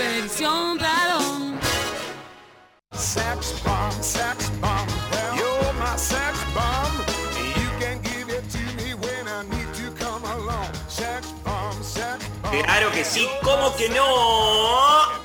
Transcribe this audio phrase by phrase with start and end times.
[0.00, 1.60] Expedición Radón.
[2.92, 4.88] Sex bomb, sex bomb.
[5.36, 7.04] You're my sex bomb.
[7.36, 10.72] You can give it to me when I need to come along.
[10.88, 12.62] Sex bomb, sex bomb.
[12.62, 14.06] Claro que sí, ¿cómo que no?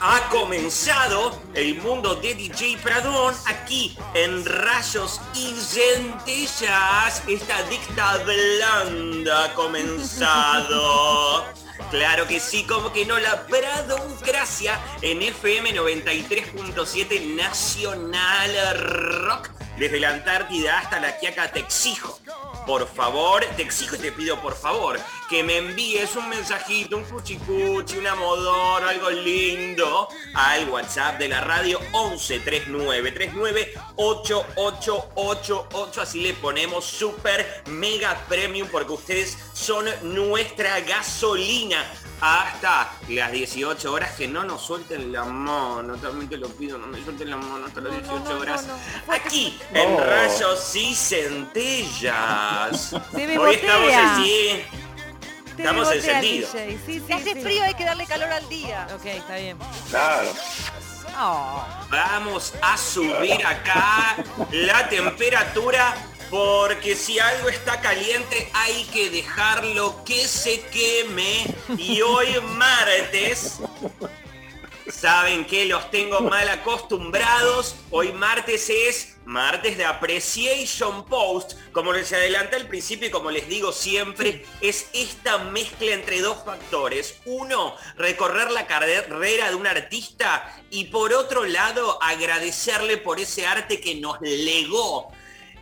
[0.00, 7.22] Ha comenzado el mundo de DJ Pradón aquí en Rayos y Centellas.
[7.28, 11.44] Esta dicta blanda ha comenzado.
[11.90, 18.78] Claro que sí, como que no, la Pradocracia en FM 93.7 Nacional
[19.26, 19.50] Rock.
[19.78, 22.21] Desde la Antártida hasta la Quiaca te exijo.
[22.66, 27.02] Por favor, te exijo y te pido por favor que me envíes un mensajito, un
[27.04, 36.00] cuchicuchi, un amodoro, algo lindo al WhatsApp de la radio 11 39 39 8888.
[36.00, 41.84] Así le ponemos super mega premium porque ustedes son nuestra gasolina
[42.24, 46.86] hasta las 18 horas que no nos suelten la mano, también te lo pido, no
[46.86, 48.64] me suelten la mano hasta las 18 horas.
[49.08, 52.90] Aquí en Rayos y Centellas.
[53.12, 54.62] Se me Hoy estamos así.
[55.56, 56.52] Te Estamos encendidos.
[56.52, 56.70] DJ.
[56.70, 57.40] Sí, sí, Si hace sí.
[57.42, 58.86] frío hay que darle calor al día.
[58.94, 59.58] Ok, está bien.
[59.90, 60.32] Claro.
[61.18, 61.66] Oh.
[61.90, 64.16] Vamos a subir acá
[64.52, 65.94] la temperatura
[66.32, 71.44] porque si algo está caliente hay que dejarlo que se queme.
[71.76, 73.58] Y hoy martes,
[74.90, 77.76] saben que los tengo mal acostumbrados.
[77.90, 81.52] Hoy martes es martes de Appreciation Post.
[81.70, 86.38] Como les adelanté al principio y como les digo siempre, es esta mezcla entre dos
[86.46, 87.16] factores.
[87.26, 93.82] Uno, recorrer la carrera de un artista y por otro lado, agradecerle por ese arte
[93.82, 95.12] que nos legó.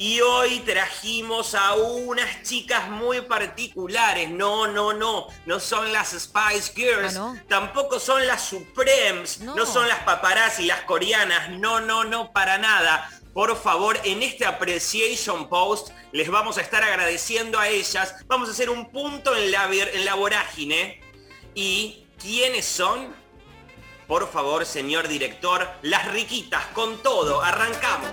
[0.00, 4.30] Y hoy trajimos a unas chicas muy particulares.
[4.30, 5.26] No, no, no.
[5.44, 7.16] No son las Spice Girls.
[7.16, 7.42] Ah, ¿no?
[7.48, 9.40] Tampoco son las Supremes.
[9.40, 9.56] No.
[9.56, 11.50] no son las paparazzi, las coreanas.
[11.50, 13.10] No, no, no, para nada.
[13.34, 18.14] Por favor, en este Appreciation Post les vamos a estar agradeciendo a ellas.
[18.28, 21.00] Vamos a hacer un punto en la, en la vorágine.
[21.56, 23.16] ¿Y quiénes son?
[24.06, 28.12] Por favor, señor director, las riquitas, con todo, arrancamos.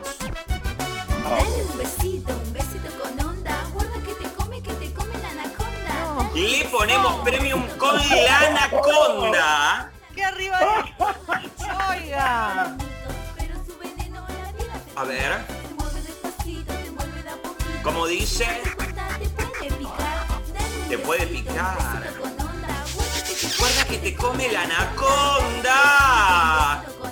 [6.36, 9.90] Le ponemos premium con la anaconda.
[10.14, 10.60] ¿Qué arriba?
[11.90, 12.76] Oiga.
[13.40, 15.46] Vida te A ver,
[16.04, 16.14] de
[17.82, 18.46] como dice,
[20.90, 22.14] te puede picar.
[23.42, 25.74] Recuerda que te come la anaconda.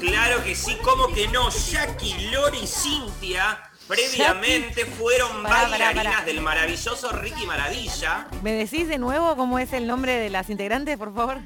[0.02, 1.50] Claro que sí, como que no.
[1.50, 6.26] Jackie, Lori Cintia previamente fueron Pará, pará, bailarinas pará.
[6.26, 8.28] del maravilloso Ricky Maravilla.
[8.42, 11.40] ¿Me decís de nuevo cómo es el nombre de las integrantes, por favor?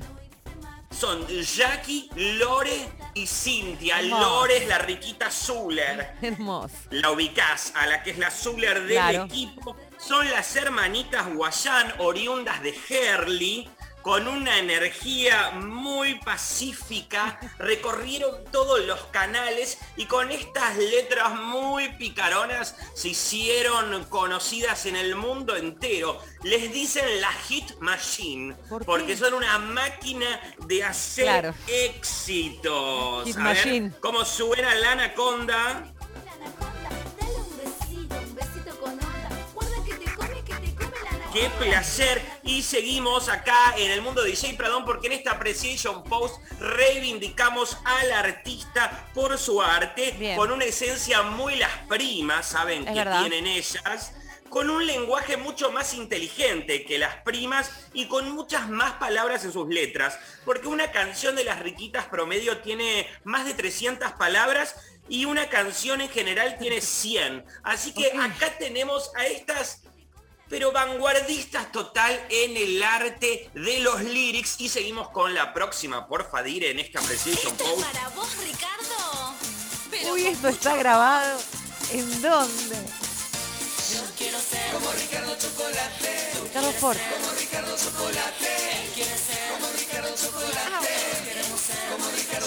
[0.90, 4.00] Son Jackie, Lore y Cintia.
[4.00, 4.22] Hermoso.
[4.40, 6.14] Lore es la riquita Zuller.
[6.22, 6.74] Hermoso.
[6.92, 9.24] La ubicás a la que es la Zuller del Claro.
[9.26, 9.76] equipo.
[10.00, 13.70] Son las hermanitas Guayán, oriundas de Herley,
[14.08, 17.42] con una energía muy pacífica.
[17.60, 25.18] Recorrieron todos los canales y con estas letras muy picaronas se hicieron conocidas en el
[25.18, 26.22] mundo entero.
[26.44, 31.54] Les dicen la Hit Machine, porque son una máquina de hacer Claro.
[31.68, 33.26] éxitos.
[33.26, 33.92] Hit A ver, Machine.
[34.00, 35.94] ¿Cómo suena la anaconda.
[41.38, 42.20] Qué placer.
[42.42, 47.78] Y seguimos acá en el mundo de DJ Pradón porque en esta Appreciation Post reivindicamos
[47.86, 50.36] al artista por su arte Bien.
[50.36, 53.20] con una esencia muy las primas, saben Es que verdad.
[53.20, 54.14] tienen ellas.
[54.50, 59.54] Con un lenguaje mucho más inteligente que las primas y con muchas más palabras en
[59.54, 60.18] sus letras.
[60.44, 64.76] Porque una canción de las riquitas promedio tiene más de 300 palabras
[65.08, 67.46] y una canción en general tiene 100.
[67.62, 69.84] Así que acá tenemos a estas
[70.50, 76.44] pero vanguardistas total en el arte de los lyrics y seguimos con la próxima, porfa,
[76.44, 79.34] Dire, en esta Precision Esto es para vos, Ricardo.
[79.90, 81.40] Pero Uy, esto mucho está grabado.
[81.92, 83.07] ¿En dónde?
[86.44, 86.98] Ricardo Ford.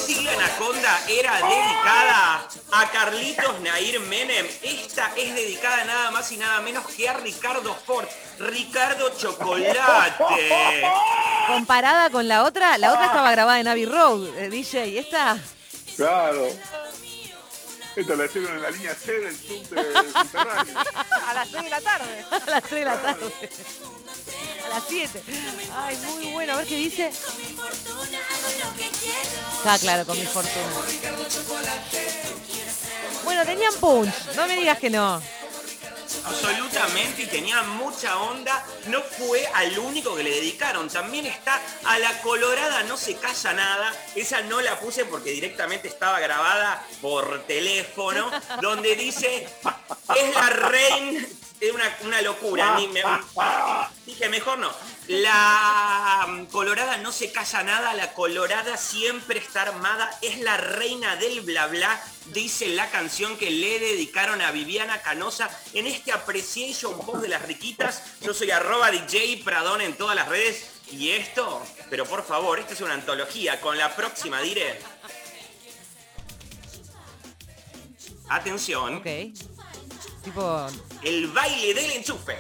[0.07, 6.37] Si la anaconda era dedicada a Carlitos Nair Menem, esta es dedicada nada más y
[6.37, 8.07] nada menos que a Ricardo Ford,
[8.39, 9.73] Ricardo Chocolate.
[11.47, 14.99] Comparada con la otra, la otra estaba grabada en Abbey Road, eh, DJ.
[14.99, 15.39] Esta,
[15.97, 16.49] Claro.
[17.97, 19.77] Esto lo hicieron en la línea C del subte
[20.23, 20.75] subterráneo.
[21.27, 22.25] A las 6 de la tarde.
[22.31, 23.33] a las 3 de la tarde.
[24.65, 25.23] A las 7.
[25.77, 26.53] Ay, muy bueno.
[26.53, 27.11] A ver qué dice.
[27.39, 29.41] mi fortuna, hago lo que quiero.
[29.65, 30.67] Ah, claro, con mi fortuna.
[33.25, 34.13] Bueno, tenían punch.
[34.37, 35.21] No me digas que no.
[36.25, 38.65] Absolutamente, y tenía mucha onda.
[38.87, 40.89] No fue al único que le dedicaron.
[40.89, 43.95] También está a la Colorada No se calla nada.
[44.15, 48.31] Esa no la puse porque directamente estaba grabada por teléfono,
[48.61, 49.49] donde dice,
[50.17, 51.27] es la reina.
[51.61, 52.77] Es una, una locura.
[52.79, 53.03] ni me-
[54.07, 54.71] dije, mejor no.
[55.09, 61.17] La mm, Colorada no se calla nada, la Colorada siempre está armada, es la reina
[61.17, 66.99] del bla bla, dice la canción que le dedicaron a Viviana Canosa en este Appreciation
[67.05, 68.03] Post de las riquitas.
[68.23, 72.73] Yo soy arroba DJ Pradón en todas las redes y esto, pero por favor, esta
[72.73, 74.81] es una antología, con la próxima diré.
[78.29, 79.07] Atención, Ok.
[80.23, 80.67] Tipo,
[81.03, 82.37] el baile del enchufe.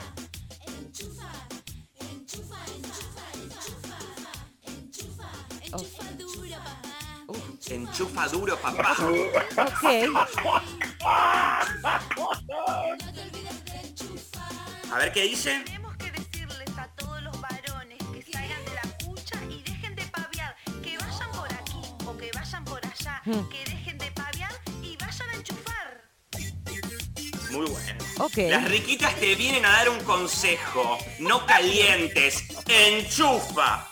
[5.72, 5.84] oh,
[7.70, 8.96] Enchufa duro, papá.
[8.98, 9.84] ok.
[14.92, 15.62] A ver qué dice.
[15.64, 20.02] Tenemos que decirles a todos los varones que salgan de la cucha y dejen de
[20.06, 23.69] paviar, que vayan por aquí o que vayan por allá, que
[27.50, 28.04] Muy bueno.
[28.18, 28.36] Ok.
[28.48, 30.98] Las riquitas te vienen a dar un consejo.
[31.18, 32.44] No calientes.
[32.66, 33.88] Enchufa.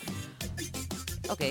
[1.28, 1.42] Ok.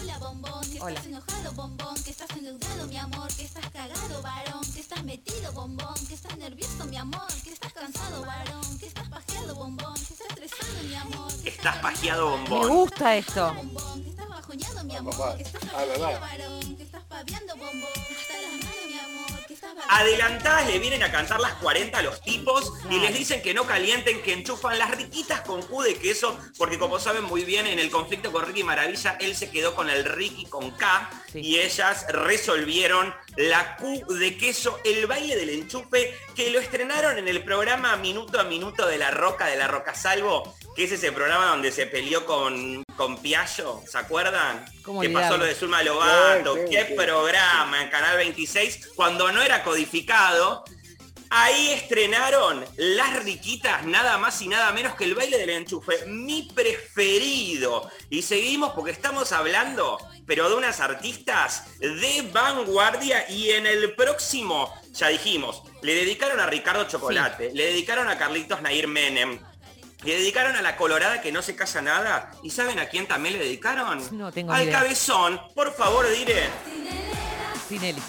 [0.00, 0.90] Hola bombón, que Hola.
[0.94, 5.52] estás enojado bombón, que estás endeudado mi amor, que estás cagado varón, que estás metido
[5.52, 10.12] bombón, que estás nervioso mi amor, que estás cansado varón, que estás pajeado bombón, que
[10.14, 12.68] estás estresado mi amor, que Estás pajeado Me bombón.
[12.68, 13.54] gusta esto.
[13.54, 15.36] bombón, que estás bajoñado mi amor, papá.
[15.36, 15.86] que estás verdad.
[15.98, 16.45] pajeado varón,
[19.96, 23.64] Adelantadas le vienen a cantar las 40 a los tipos y les dicen que no
[23.64, 27.78] calienten, que enchufan las riquitas con Q de queso, porque como saben muy bien, en
[27.78, 31.40] el conflicto con Ricky Maravilla, él se quedó con el Ricky con K Sí.
[31.40, 37.26] y ellas resolvieron la Q de queso, el baile del enchufe, que lo estrenaron en
[37.28, 41.10] el programa Minuto a Minuto de La Roca, de La Roca Salvo, que es ese
[41.10, 44.62] programa donde se peleó con, con Piaggio, ¿se acuerdan?
[44.82, 46.94] ¿Cómo que pasó lo de Zulma Lobato, Sí, sí, qué sí.
[46.94, 50.64] programa en Canal 26, cuando no era codificado.
[51.28, 56.44] Ahí estrenaron Las Riquitas, nada más y nada menos que el baile del enchufe, mi
[56.54, 57.90] preferido.
[58.10, 64.72] Y seguimos porque estamos hablando, pero de unas artistas de vanguardia y en el próximo,
[64.92, 69.40] ya dijimos, le dedicaron a Ricardo Chocolate, le dedicaron a Carlitos Nair Menem,
[70.04, 72.30] le dedicaron a la Colorada que no se casa nada.
[72.42, 74.02] ¿Y saben a quién también le dedicaron?
[74.16, 74.80] No tengo Al idea.
[74.80, 75.40] cabezón.
[75.54, 76.48] Por favor, diré.
[77.68, 78.00] Tinelli.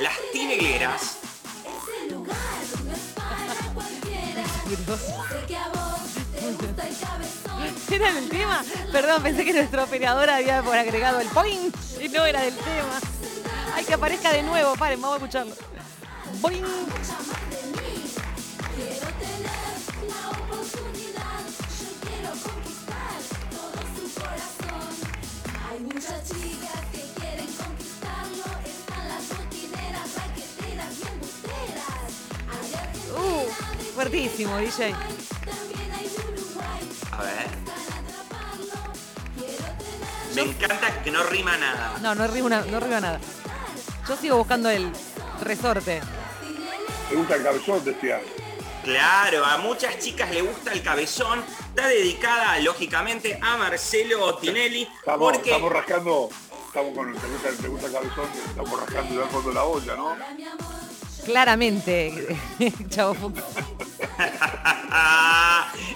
[0.00, 1.18] Las tineleras,
[2.00, 2.14] el.
[7.90, 8.62] ¿Era del tema?
[8.92, 13.00] Perdón, pensé que nuestro operador había por agregado el point y no era del tema.
[13.86, 14.74] Que aparezca de nuevo.
[14.76, 15.54] Paren, vamos a escucharlo.
[16.40, 16.62] Boing.
[18.74, 19.72] Quiero tener
[20.10, 21.40] la oportunidad,
[21.80, 23.16] yo quiero conquistar
[23.50, 24.90] todo su corazón.
[25.70, 32.08] Hay muchas chicas que quieren conquistarlo, están las botineras, raqueteras y embusteras.
[32.50, 33.48] Hay de Argentina, Uh,
[33.94, 34.90] fuertísimo, DJ.
[34.90, 37.48] también hay de Uruguay, A ver.
[40.34, 41.94] Me encanta que no rima nada.
[42.02, 43.20] No, no rima, no rima nada.
[44.08, 44.92] Yo sigo buscando el
[45.42, 46.00] resorte.
[47.08, 47.84] ¿Te gusta el cabezón?
[47.84, 48.20] Decía.
[48.84, 51.44] Claro, a muchas chicas le gusta el cabezón.
[51.68, 54.82] Está dedicada, lógicamente, a Marcelo Tinelli.
[54.82, 56.28] Estamos, Porque estamos rascando,
[56.68, 59.64] estamos con el te gusta, te gusta el cabezón, estamos rascando al fondo de la
[59.64, 60.16] olla, ¿no?
[61.24, 62.38] Claramente,
[62.88, 63.16] Chavo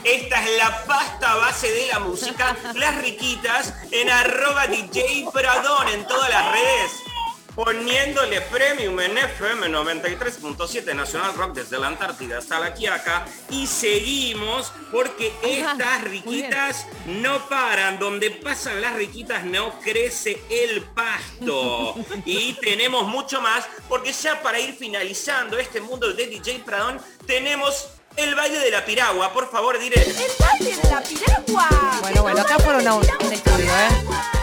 [0.05, 2.57] esta es la pasta base de la música.
[2.75, 7.10] Las riquitas en arroba DJ Pradón en todas las redes.
[7.55, 13.27] Poniéndole premium en FM 93.7 Nacional Rock desde la Antártida hasta la Quiaca.
[13.51, 17.99] Y seguimos porque Ajá, estas riquitas no paran.
[17.99, 21.97] Donde pasan las riquitas no crece el pasto.
[22.25, 27.89] y tenemos mucho más porque ya para ir finalizando este mundo de DJ Pradón tenemos
[28.17, 29.33] el baile de la piragua.
[29.33, 30.03] Por favor, diré.
[30.03, 31.69] ¡El baile de la piragua!
[32.01, 34.40] Bueno, bueno, acá fueron a un, un estudio, ¿eh?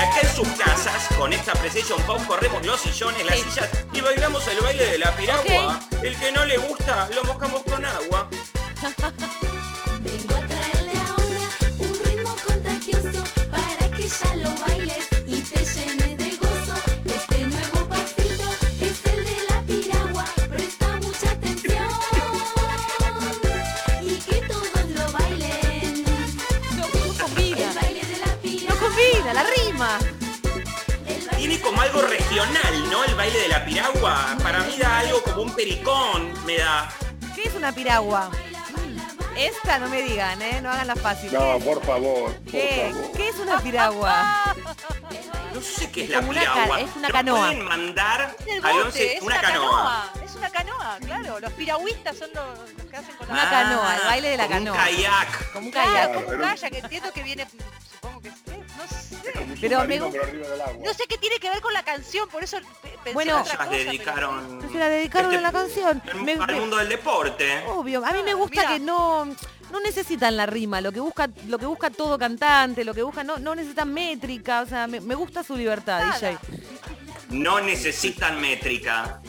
[0.00, 4.46] Acá en sus casas, con esta Precision Pop, corremos los sillones, las sillas y bailamos
[4.48, 5.78] el baile de la piragua.
[6.02, 8.28] El que no le gusta, lo mojamos con agua.
[35.42, 36.92] un pericón, me da.
[37.34, 38.30] ¿Qué es una piragua?
[39.36, 40.60] Esta no me digan, ¿eh?
[40.60, 41.32] No hagan la fácil.
[41.32, 42.90] No, por favor, por ¿Qué?
[42.92, 43.12] favor.
[43.12, 44.54] ¿Qué es una piragua?
[45.52, 46.80] No sé qué es la Como una piragua.
[46.80, 47.38] es una canoa.
[47.48, 50.12] pueden mandar al bote, 11 es una canoa.
[50.24, 51.40] Es una canoa, claro.
[51.40, 54.44] Los piragüistas son los, los que hacen con la Una canoa, el baile de la
[54.46, 54.72] como canoa.
[54.76, 55.52] Un kayak.
[55.52, 56.06] Como un Claro, kayak.
[56.14, 57.46] como un pero- kayak, que entiendo que viene,
[57.90, 59.16] supongo que sí, no sé.
[59.60, 60.82] Pero me submarino, gu- pero arriba del agua.
[60.86, 62.56] No sé qué tiene que ver con la canción, por eso
[63.00, 64.62] pensé Bueno, en otra pero- dedicaron.
[64.72, 66.02] Se la dedicaron este- a la canción.
[66.12, 67.64] al- Me- al me- mundo del deporte.
[67.68, 68.68] Obvio, a mí me gusta Mira.
[68.74, 72.94] que no, no necesitan la rima, lo que busca, lo que busca todo cantante, lo
[72.94, 76.18] que busca, no, no necesitan métrica, o sea, me, me gusta su libertad, Nada.
[76.18, 76.38] DJ.
[77.30, 79.20] No necesitan métrica.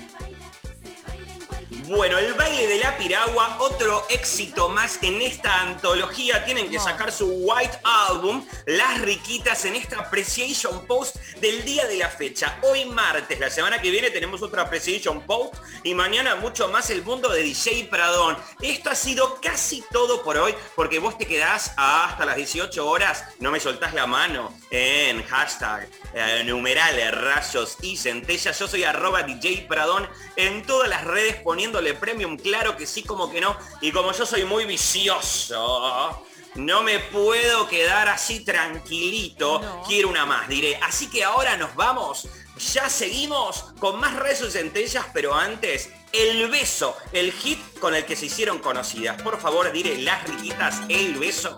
[1.92, 6.46] Bueno, el baile de la piragua, otro éxito más en esta antología.
[6.46, 11.98] Tienen que sacar su White Album, Las Riquitas, en esta Appreciation Post del día de
[11.98, 12.58] la fecha.
[12.62, 17.04] Hoy martes, la semana que viene tenemos otra Appreciation Post y mañana mucho más el
[17.04, 18.38] mundo de DJ Pradón.
[18.62, 23.26] Esto ha sido casi todo por hoy porque vos te quedás hasta las 18 horas,
[23.40, 28.58] no me soltás la mano en hashtag eh, numerales, rayos y centellas.
[28.58, 30.08] Yo soy arroba DJ Pradón
[30.38, 31.36] en todas las redes
[31.82, 33.56] poniéndole premium, claro que sí, como que no.
[33.82, 36.24] Y como yo soy muy vicioso,
[36.56, 39.60] no me puedo quedar así tranquilito.
[39.62, 39.84] No.
[39.88, 40.78] Quiero una más, diré.
[40.78, 42.28] Así que ahora nos vamos.
[42.74, 48.06] Ya seguimos con más redes y centellas, pero antes, el beso, el hit con el
[48.06, 49.20] que se hicieron conocidas.
[49.22, 51.58] Por favor, diré las riquitas, el beso.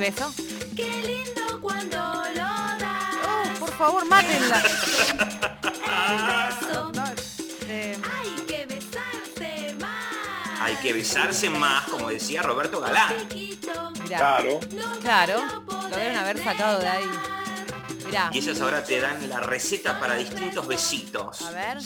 [0.00, 0.32] Beso,
[0.74, 1.96] qué lindo cuando
[2.34, 3.14] lo das.
[3.24, 4.62] Oh, por favor, mátenla.
[6.60, 6.92] Beso,
[7.68, 10.60] Eh, hay que besarse más.
[10.60, 13.14] Hay que besarse más, como decía Roberto Galán.
[14.02, 14.60] Mirá, Claro.
[15.02, 17.10] claro, lo deben haber sacado de ahí.
[18.06, 21.42] Mirá, Y ellas ahora te dan la receta para distintos besitos.
[21.42, 21.78] a ver.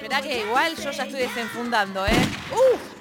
[0.00, 2.12] voy que igual yo ya estoy desenfundando, ¿eh?
[2.52, 2.99] ¡Uf!